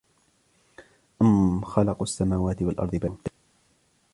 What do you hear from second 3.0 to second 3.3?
يُوقِنُونَ